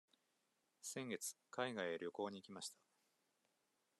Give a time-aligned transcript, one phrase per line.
[0.81, 2.77] 先月海外へ旅行に行きました。